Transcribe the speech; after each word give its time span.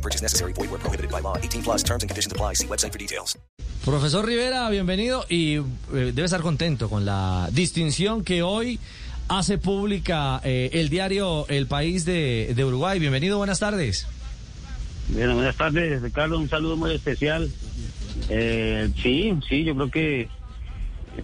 No 0.00 0.02
purchase 0.02 0.22
necessary. 0.22 0.54
Void 0.54 0.70
where 0.70 0.80
prohibited 0.80 1.10
by 1.10 1.20
law. 1.20 1.36
18 1.36 1.62
plus 1.62 1.82
terms 1.82 2.02
and 2.02 2.08
conditions 2.08 2.32
apply. 2.32 2.54
See 2.54 2.66
website 2.66 2.92
for 2.92 2.98
details. 2.98 3.36
Profesor 3.84 4.24
Rivera, 4.24 4.68
bienvenido 4.70 5.26
y 5.28 5.56
eh, 5.56 5.62
debe 5.90 6.24
estar 6.24 6.40
contento 6.40 6.88
con 6.88 7.04
la 7.04 7.48
distinción 7.52 8.24
que 8.24 8.42
hoy 8.42 8.78
hace 9.28 9.58
pública 9.58 10.40
eh, 10.44 10.70
el 10.74 10.88
diario 10.88 11.46
El 11.48 11.66
País 11.66 12.04
de, 12.06 12.52
de 12.54 12.64
Uruguay. 12.64 12.98
Bienvenido, 12.98 13.36
buenas 13.38 13.58
tardes. 13.58 14.06
Bueno, 15.08 15.34
buenas 15.34 15.56
tardes, 15.56 16.00
Ricardo. 16.00 16.38
Un 16.38 16.48
saludo 16.48 16.76
muy 16.76 16.94
especial. 16.94 17.50
Eh, 18.28 18.90
sí, 19.02 19.34
sí, 19.48 19.64
yo 19.64 19.74
creo 19.74 19.90
que 19.90 20.28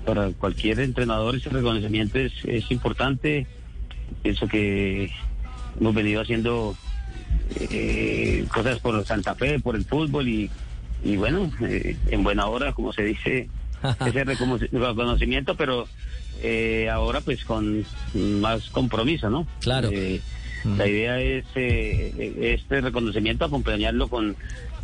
para 0.04 0.32
cualquier 0.32 0.80
entrenador 0.80 1.36
ese 1.36 1.48
reconocimiento 1.48 2.18
es, 2.18 2.32
es 2.44 2.70
importante. 2.70 3.46
Pienso 4.22 4.46
que 4.48 5.10
hemos 5.78 5.94
venido 5.94 6.20
haciendo 6.20 6.76
eh, 7.54 8.44
cosas 8.52 8.78
por 8.80 9.04
Santa 9.04 9.34
Fe, 9.34 9.58
por 9.60 9.76
el 9.76 9.84
fútbol 9.84 10.28
y, 10.28 10.50
y 11.04 11.16
bueno, 11.16 11.50
eh, 11.62 11.96
en 12.10 12.22
buena 12.22 12.46
hora, 12.46 12.72
como 12.72 12.92
se 12.92 13.02
dice, 13.04 13.48
ese 14.06 14.24
recono- 14.24 14.58
reconocimiento, 14.70 15.56
pero 15.56 15.86
eh, 16.42 16.88
ahora 16.90 17.20
pues 17.20 17.44
con 17.44 17.84
más 18.40 18.68
compromiso, 18.70 19.30
¿no? 19.30 19.46
Claro. 19.60 19.90
Eh, 19.92 20.20
La 20.76 20.88
idea 20.88 21.20
es 21.20 21.44
eh, 21.54 22.56
este 22.58 22.80
reconocimiento 22.80 23.44
acompañarlo 23.44 24.08
con, 24.08 24.34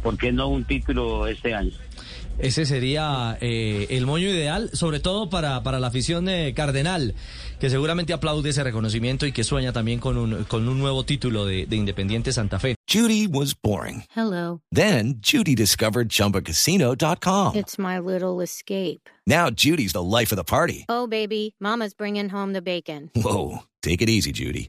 ¿por 0.02 0.16
qué 0.16 0.30
no 0.30 0.46
un 0.48 0.62
título 0.64 1.26
este 1.26 1.54
año? 1.54 1.72
Ese 2.38 2.66
sería 2.66 3.38
eh, 3.40 3.86
el 3.90 4.06
moño 4.06 4.28
ideal, 4.28 4.70
sobre 4.72 5.00
todo 5.00 5.30
para, 5.30 5.62
para 5.62 5.78
la 5.78 5.86
afición 5.88 6.28
eh, 6.28 6.52
cardenal, 6.54 7.14
que 7.60 7.70
seguramente 7.70 8.12
aplaude 8.12 8.50
ese 8.50 8.64
reconocimiento 8.64 9.26
y 9.26 9.32
que 9.32 9.44
sueña 9.44 9.72
también 9.72 10.00
con 10.00 10.16
un, 10.18 10.44
con 10.44 10.68
un 10.68 10.78
nuevo 10.78 11.04
título 11.04 11.44
de, 11.44 11.66
de 11.66 11.76
Independiente 11.76 12.32
Santa 12.32 12.58
Fe. 12.58 12.74
Judy 12.88 13.26
was 13.26 13.54
boring. 13.54 14.04
Hello. 14.14 14.60
Then 14.72 15.16
Judy 15.20 15.54
discovered 15.54 16.08
ChumbaCasino.com. 16.08 17.54
It's 17.54 17.78
my 17.78 17.98
little 17.98 18.40
escape. 18.42 19.08
Now 19.26 19.50
Judy's 19.50 19.92
the 19.92 20.02
life 20.02 20.32
of 20.32 20.36
the 20.36 20.44
party. 20.44 20.84
Oh, 20.88 21.06
baby, 21.06 21.54
Mama's 21.60 21.94
bringing 21.94 22.28
home 22.28 22.52
the 22.54 22.62
bacon. 22.62 23.10
Whoa, 23.14 23.62
take 23.82 24.02
it 24.02 24.08
easy, 24.10 24.32
Judy. 24.32 24.68